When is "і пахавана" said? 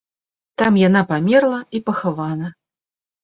1.79-2.47